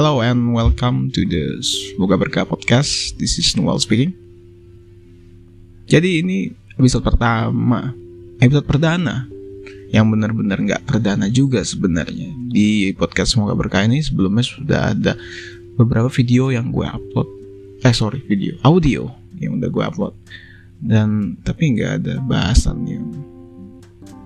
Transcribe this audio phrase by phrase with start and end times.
[0.00, 3.20] Hello and welcome to the Semoga Berkah Podcast.
[3.20, 4.16] This is Noel speaking.
[5.84, 7.92] Jadi ini episode pertama,
[8.40, 9.28] episode perdana
[9.92, 15.20] yang benar-benar nggak perdana juga sebenarnya di podcast Semoga Berkah ini sebelumnya sudah ada
[15.76, 17.28] beberapa video yang gue upload.
[17.84, 19.04] Eh sorry video, audio
[19.36, 20.16] yang udah gue upload
[20.80, 23.04] dan tapi nggak ada bahasan yang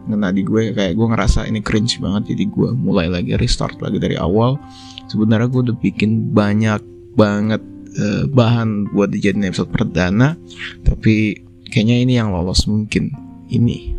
[0.04, 2.36] ngena di gue kayak gue ngerasa ini cringe banget.
[2.36, 4.60] Jadi gue mulai lagi restart lagi dari awal.
[5.08, 6.80] Sebenarnya gue udah bikin banyak
[7.16, 7.62] banget
[7.96, 10.36] uh, bahan buat dijadiin episode perdana.
[10.84, 11.40] Tapi
[11.72, 13.12] kayaknya ini yang lolos mungkin.
[13.48, 13.96] Ini.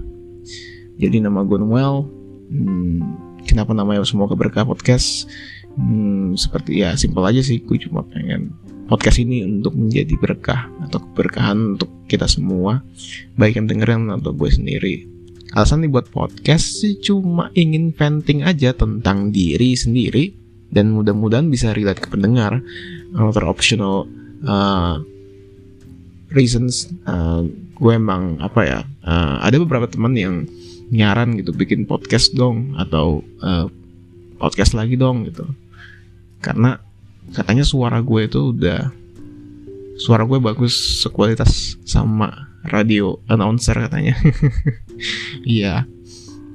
[1.01, 2.05] Jadi nama gue Noel.
[2.45, 3.01] Hmm,
[3.45, 5.29] kenapa namanya semua keberkah podcast?
[5.75, 7.61] Hmm, seperti ya simpel aja sih.
[7.65, 8.53] Gue cuma pengen
[8.85, 12.85] podcast ini untuk menjadi berkah atau keberkahan untuk kita semua.
[13.37, 15.14] Baik yang dengerin atau gue sendiri
[15.53, 20.33] alasan dibuat podcast sih cuma ingin venting aja tentang diri sendiri
[20.73, 22.59] dan mudah-mudahan bisa relate ke pendengar.
[23.15, 24.09] Other optional
[24.43, 24.99] uh,
[26.33, 30.49] reasons uh, gue emang apa ya uh, ada beberapa teman yang
[30.89, 33.69] nyaran gitu bikin podcast dong atau uh,
[34.41, 35.45] podcast lagi dong gitu.
[36.43, 36.77] Karena
[37.33, 38.91] katanya suara gue itu udah
[39.95, 44.15] suara gue bagus sekualitas sama radio announcer katanya.
[45.43, 45.83] Iya.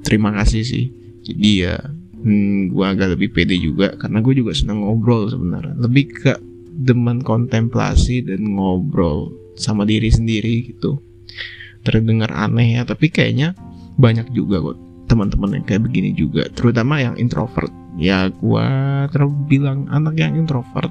[0.01, 0.89] Terima kasih sih.
[1.21, 1.77] Jadi ya
[2.25, 5.77] hmm, gue agak lebih pede juga karena gue juga senang ngobrol sebenarnya.
[5.77, 6.33] Lebih ke
[6.81, 10.97] demen kontemplasi dan ngobrol sama diri sendiri gitu.
[11.85, 13.53] Terdengar aneh ya tapi kayaknya
[14.01, 16.49] banyak juga kok teman-teman yang kayak begini juga.
[16.49, 17.69] Terutama yang introvert.
[18.01, 18.67] Ya gue
[19.13, 20.89] terbilang anak yang introvert.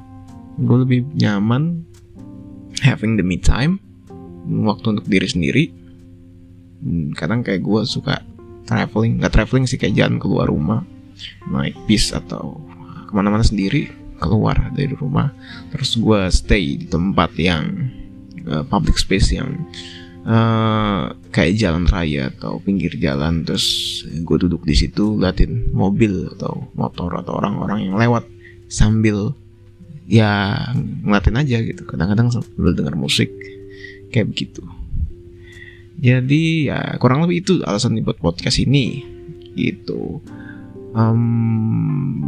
[0.60, 1.82] Gue lebih nyaman
[2.78, 3.82] having the me time
[4.50, 5.64] waktu untuk diri sendiri.
[6.80, 8.24] Hmm, kadang kayak gue suka
[8.64, 10.86] traveling nggak traveling sih kayak jalan keluar rumah
[11.50, 12.56] naik bis atau
[13.08, 13.90] ke mana-mana sendiri
[14.20, 15.32] keluar dari rumah.
[15.72, 17.88] Terus gue stay di tempat yang
[18.46, 19.56] uh, public space yang
[20.28, 23.42] uh, kayak jalan raya atau pinggir jalan.
[23.42, 28.28] Terus gue duduk di situ liatin mobil atau motor atau orang-orang yang lewat
[28.70, 29.32] sambil
[30.04, 30.54] ya
[31.02, 31.82] ngeliatin aja gitu.
[31.88, 33.32] Kadang-kadang sambil denger musik
[34.10, 34.62] kayak begitu.
[36.00, 39.04] Jadi ya kurang lebih itu alasan dibuat podcast ini
[39.54, 40.20] gitu.
[40.96, 42.26] Um,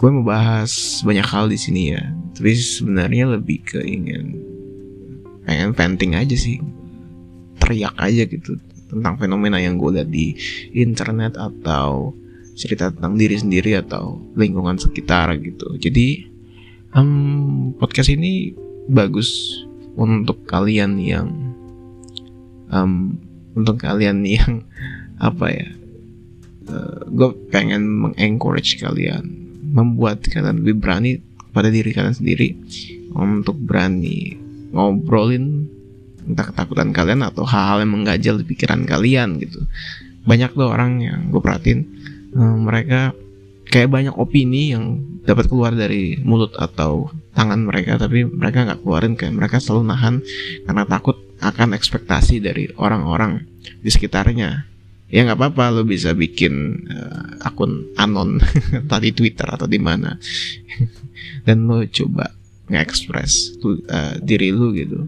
[0.00, 2.02] gue mau bahas banyak hal di sini ya.
[2.32, 4.40] Tapi sebenarnya lebih ke ingin
[5.44, 6.58] pengen venting aja sih.
[7.60, 8.58] Teriak aja gitu
[8.92, 10.36] tentang fenomena yang gue lihat di
[10.76, 12.12] internet atau
[12.52, 15.76] cerita tentang diri sendiri atau lingkungan sekitar gitu.
[15.80, 16.28] Jadi
[16.96, 18.52] um, podcast ini
[18.88, 19.60] bagus
[19.96, 21.28] untuk kalian yang
[22.72, 23.16] um,
[23.52, 24.64] untuk kalian yang
[25.20, 25.68] apa ya
[26.72, 29.28] uh, gue pengen mengencourage kalian
[29.72, 31.20] membuat kalian lebih berani
[31.52, 32.56] pada diri kalian sendiri
[33.12, 34.40] untuk berani
[34.72, 35.68] ngobrolin
[36.24, 39.66] entah ketakutan kalian atau hal-hal yang menggajal di pikiran kalian gitu.
[40.22, 41.80] Banyak tuh orang yang gue perhatiin
[42.38, 43.10] um, mereka
[43.68, 49.14] kayak banyak opini yang dapat keluar dari mulut atau tangan mereka tapi mereka nggak keluarin
[49.14, 50.14] kayak mereka selalu nahan
[50.66, 53.42] karena takut akan ekspektasi dari orang-orang
[53.82, 54.70] di sekitarnya.
[55.12, 58.40] Ya nggak apa-apa lo bisa bikin uh, akun anon
[58.90, 60.16] tadi Twitter atau di mana.
[61.46, 62.32] Dan lo coba
[62.72, 65.04] nge-express uh, diri lo gitu.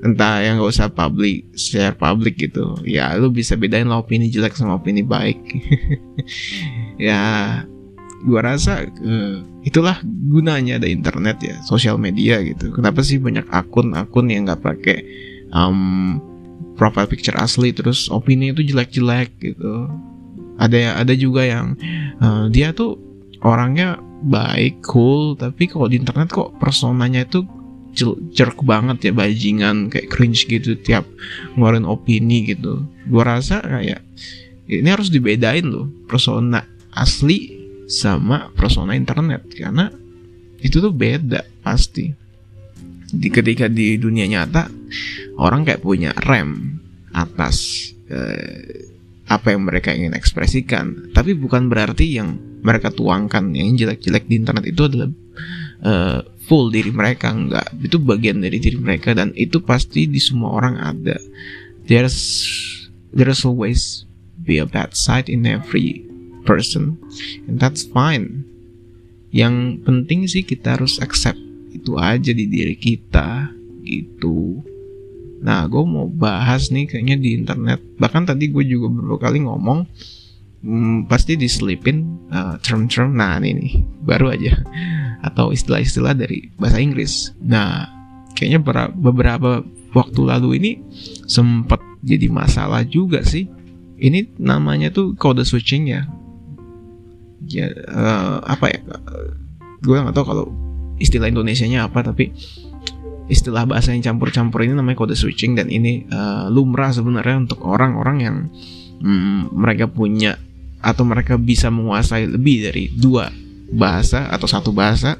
[0.00, 2.74] Entah yang nggak usah public share public gitu.
[2.82, 5.38] Ya lo bisa bedain lah opini jelek sama opini baik.
[7.00, 7.16] Ya
[8.20, 12.72] gue rasa uh, itulah gunanya ada internet ya sosial media gitu.
[12.72, 14.98] Kenapa sih banyak akun-akun yang nggak pakai
[15.52, 16.20] um,
[16.76, 19.88] profile picture asli terus opini itu jelek-jelek gitu.
[20.60, 21.76] Ada ada juga yang
[22.20, 23.00] uh, dia tuh
[23.40, 27.44] orangnya baik cool tapi kalau di internet kok personanya itu
[28.36, 31.08] jerk banget ya bajingan kayak cringe gitu tiap
[31.56, 32.84] ngeluarin opini gitu.
[33.08, 34.04] Gua rasa kayak
[34.70, 36.62] ini harus dibedain loh persona
[36.94, 37.59] asli
[37.90, 39.90] sama persona internet karena
[40.62, 42.06] itu tuh beda pasti.
[43.10, 44.70] Di ketika di dunia nyata
[45.42, 46.78] orang kayak punya rem
[47.10, 48.94] atas eh,
[49.30, 51.14] apa yang mereka ingin ekspresikan.
[51.14, 55.08] Tapi bukan berarti yang mereka tuangkan yang jelek-jelek di internet itu adalah
[55.86, 56.20] uh,
[56.50, 57.70] full diri mereka enggak.
[57.78, 61.16] Itu bagian dari diri mereka dan itu pasti di semua orang ada.
[61.86, 62.18] There's
[63.14, 64.02] there's always
[64.34, 66.09] be a bad side in every
[66.44, 66.96] person
[67.46, 68.44] and that's fine
[69.30, 71.38] yang penting sih kita harus accept
[71.70, 73.52] itu aja di diri kita
[73.86, 74.62] gitu
[75.40, 79.88] nah gue mau bahas nih kayaknya di internet bahkan tadi gue juga beberapa kali ngomong
[80.60, 83.72] hmm, pasti diselipin uh, term-term nah ini nih
[84.04, 84.52] baru aja
[85.28, 87.32] atau istilah-istilah dari bahasa Inggris.
[87.44, 87.88] Nah,
[88.36, 88.60] kayaknya
[88.96, 89.60] beberapa
[89.92, 90.70] waktu lalu ini
[91.28, 93.48] sempat jadi masalah juga sih.
[94.00, 96.08] Ini namanya tuh kode switching ya.
[97.48, 98.80] Ya uh, apa ya?
[99.80, 100.46] Gue nggak tahu kalau
[101.00, 102.28] istilah Indonesia-nya apa tapi
[103.30, 108.16] istilah bahasa yang campur-campur ini namanya kode switching dan ini uh, lumrah sebenarnya untuk orang-orang
[108.20, 108.36] yang
[109.00, 110.36] mm, mereka punya
[110.82, 113.30] atau mereka bisa menguasai lebih dari dua
[113.70, 115.16] bahasa atau satu bahasa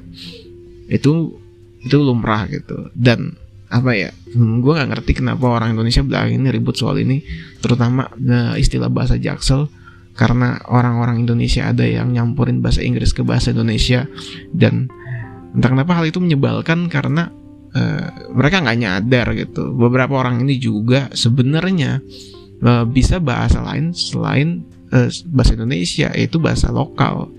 [0.91, 1.39] itu
[1.81, 3.33] itu lumrah gitu dan
[3.71, 7.23] apa ya hmm, gue nggak ngerti kenapa orang Indonesia bilang ini ribut soal ini
[7.63, 9.71] terutama uh, istilah bahasa jaksel
[10.15, 14.05] karena orang-orang Indonesia ada yang nyampurin bahasa Inggris ke bahasa Indonesia
[14.51, 14.91] dan
[15.55, 17.31] entah kenapa hal itu menyebalkan karena
[17.75, 22.03] uh, mereka nggak nyadar gitu beberapa orang ini juga sebenarnya
[22.63, 27.31] uh, bisa bahasa lain selain uh, bahasa Indonesia yaitu bahasa lokal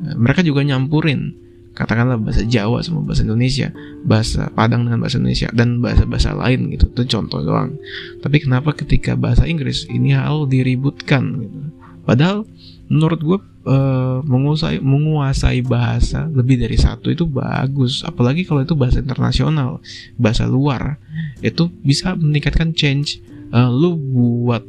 [0.00, 1.36] mereka juga nyampurin
[1.80, 3.72] katakanlah bahasa Jawa sama bahasa Indonesia,
[4.04, 6.92] bahasa Padang dengan bahasa Indonesia dan bahasa-bahasa lain gitu.
[6.92, 7.78] Itu contoh doang.
[8.20, 11.58] Tapi kenapa ketika bahasa Inggris ini hal diributkan gitu.
[12.04, 12.48] Padahal
[12.90, 13.38] menurut gue
[13.70, 19.78] uh, menguasai menguasai bahasa lebih dari satu itu bagus, apalagi kalau itu bahasa internasional,
[20.16, 20.98] bahasa luar.
[21.44, 23.20] Itu bisa meningkatkan change
[23.52, 24.64] uh, lu buat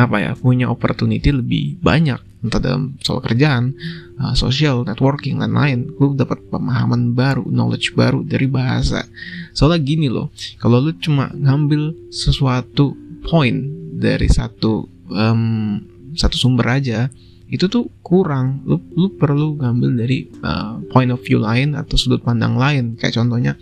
[0.00, 3.78] apa ya punya opportunity lebih banyak entah dalam soal kerjaan,
[4.18, 9.06] uh, sosial, networking, dan lain lu dapat pemahaman baru, knowledge baru dari bahasa.
[9.54, 12.98] Soalnya gini loh, kalau lu cuma ngambil sesuatu
[13.30, 13.62] point
[13.94, 15.78] dari satu um,
[16.14, 17.12] satu sumber aja,
[17.48, 18.64] itu tuh kurang.
[18.64, 22.96] Lu lu perlu ngambil dari uh, point of view lain atau sudut pandang lain.
[22.96, 23.52] Kayak contohnya,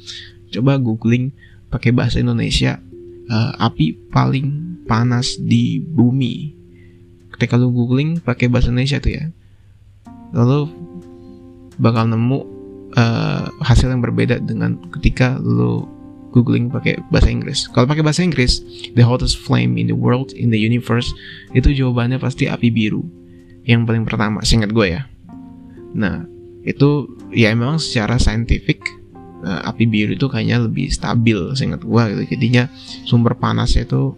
[0.51, 1.31] coba googling
[1.71, 2.83] pakai bahasa Indonesia
[3.31, 6.59] uh, api paling panas di bumi
[7.39, 9.25] ketika lu googling pakai bahasa Indonesia tuh ya
[10.35, 10.67] lalu
[11.79, 12.39] bakal nemu
[12.99, 15.87] uh, hasil yang berbeda dengan ketika lu
[16.31, 17.67] googling pakai bahasa Inggris.
[17.71, 18.63] Kalau pakai bahasa Inggris,
[18.95, 21.11] the hottest flame in the world, in the universe,
[21.53, 23.03] itu jawabannya pasti api biru.
[23.67, 25.03] Yang paling pertama, singkat gue ya.
[25.93, 26.25] Nah,
[26.63, 28.83] itu ya memang secara saintifik
[29.43, 32.23] uh, api biru itu kayaknya lebih stabil, singkat gue gitu.
[32.39, 32.71] Jadinya
[33.05, 34.15] sumber panasnya itu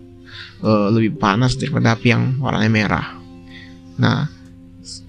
[0.62, 3.06] uh, lebih panas daripada api yang warnanya merah.
[3.96, 4.28] Nah,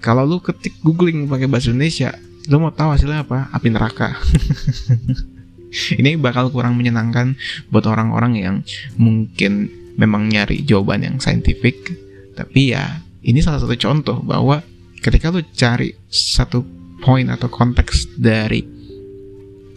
[0.00, 2.14] kalau lu ketik googling pakai bahasa Indonesia,
[2.48, 3.48] lu mau tahu hasilnya apa?
[3.52, 4.14] Api neraka.
[6.00, 7.34] Ini bakal kurang menyenangkan
[7.68, 8.56] buat orang-orang yang
[8.98, 11.94] mungkin memang nyari jawaban yang saintifik,
[12.34, 14.60] tapi ya ini salah satu contoh bahwa
[15.00, 16.66] ketika lu cari satu
[17.00, 18.66] poin atau konteks dari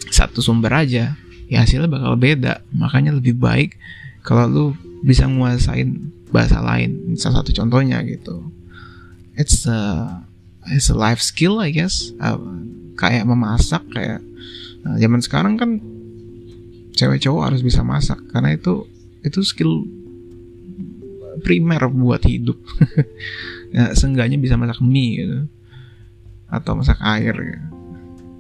[0.10, 1.16] satu sumber aja,
[1.48, 2.66] ya hasilnya bakal beda.
[2.74, 3.78] Makanya lebih baik
[4.26, 4.66] kalau lu
[5.06, 8.52] bisa menguasain bahasa lain salah satu contohnya gitu.
[9.38, 10.12] It's a
[10.74, 12.12] it's a life skill I guess.
[12.18, 12.42] Uh,
[12.98, 14.20] kayak memasak kayak
[14.88, 15.84] uh, zaman sekarang kan
[16.95, 18.88] cewek cowok harus bisa masak karena itu
[19.22, 19.84] itu skill
[21.44, 22.57] primer buat hidup.
[23.68, 25.44] Ya, seenggaknya bisa masak mie gitu
[26.48, 27.68] atau masak air gitu.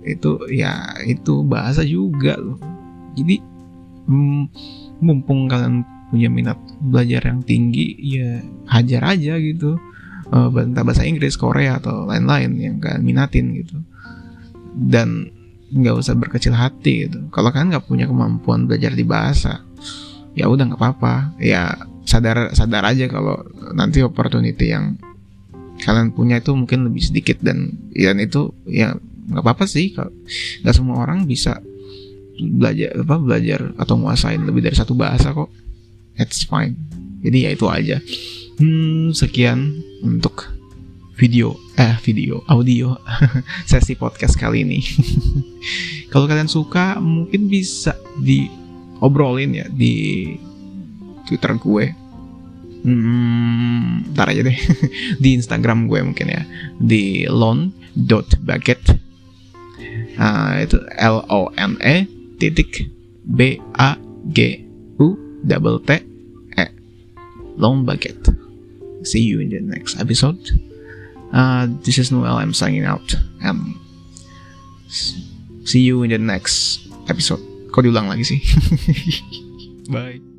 [0.07, 2.55] itu ya itu bahasa juga loh.
[3.11, 3.43] Jadi
[4.07, 4.41] mm,
[5.03, 8.39] mumpung kalian punya minat belajar yang tinggi ya
[8.71, 9.75] hajar aja gitu.
[10.31, 13.83] Uh, bahasa Inggris Korea atau lain-lain yang kalian minatin gitu.
[14.71, 15.27] Dan
[15.67, 17.27] nggak usah berkecil hati gitu.
[17.31, 19.63] Kalau kalian nggak punya kemampuan belajar di bahasa
[20.37, 21.35] ya udah nggak apa-apa.
[21.41, 21.75] Ya
[22.07, 23.43] sadar sadar aja kalau
[23.75, 24.95] nanti opportunity yang
[25.81, 28.95] kalian punya itu mungkin lebih sedikit dan dan itu ya
[29.33, 29.91] nggak apa-apa sih.
[30.63, 31.59] Nggak semua orang bisa
[32.37, 35.49] belajar apa belajar atau menguasain lebih dari satu bahasa kok.
[36.15, 36.77] It's fine.
[37.25, 37.97] Jadi ya itu aja.
[38.57, 40.56] Hmm, sekian untuk
[41.17, 42.93] video eh video audio
[43.69, 44.79] sesi podcast kali ini.
[46.13, 50.37] Kalau kalian suka mungkin bisa diobrolin ya di
[51.25, 51.85] twitter gue.
[52.85, 54.55] Hmm, ntar aja deh.
[55.23, 56.45] Di instagram gue mungkin ya.
[56.77, 58.81] Di lon.bucket
[60.21, 62.05] uh, itu l o n e
[62.37, 62.87] titik
[63.25, 63.97] b a
[64.31, 64.61] g
[65.01, 65.99] u double T
[66.55, 66.65] E.
[67.57, 68.21] Long bucket
[69.03, 70.39] see you in the next episode
[71.33, 72.37] uh, this is Noel.
[72.37, 73.15] I'm signing out.
[73.41, 73.75] And
[75.65, 77.41] see you in the next episode.
[77.71, 78.39] Kok diulang lagi sih.
[79.93, 80.36] Bye